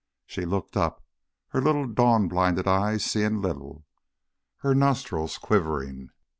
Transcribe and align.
She 0.25 0.45
looked 0.47 0.75
up, 0.75 1.05
her 1.49 1.61
little 1.61 1.85
dawn 1.85 2.27
blinded 2.27 2.67
eyes 2.67 3.05
seeing 3.05 3.39
little, 3.39 3.85
her 4.61 4.73
nostrils 4.73 5.37
quivering. 5.37 6.09